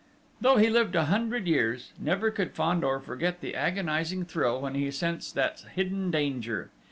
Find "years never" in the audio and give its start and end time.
1.45-2.31